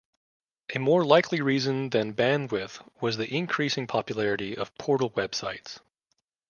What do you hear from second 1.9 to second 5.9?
than bandwidth was the increasing popularity of "portal websites".